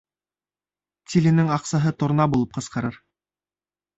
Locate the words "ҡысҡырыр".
2.57-3.01